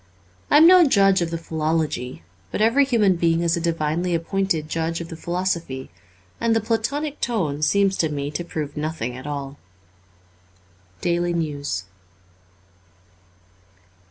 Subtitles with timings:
[0.49, 4.67] I am no judge of the philology, but every human being is a divinely appointed
[4.67, 5.91] judge of the philosophy:
[6.39, 9.59] and the Platonic tone seems to me to prove nothing at all.
[10.29, 11.83] * Daily News.